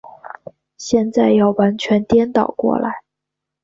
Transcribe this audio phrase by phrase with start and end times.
[0.77, 3.03] 现在要完全颠倒过来。